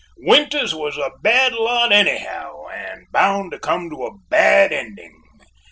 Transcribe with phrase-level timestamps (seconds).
[0.17, 5.21] Winters was a bad lot anyhow and bound to come to a bad ending."